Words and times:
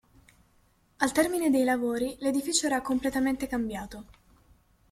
Al 0.97 1.11
termine 1.11 1.51
dei 1.51 1.63
lavori 1.63 2.15
l'edificio 2.21 2.65
era 2.65 2.81
completamente 2.81 3.45
cambiato. 3.45 4.05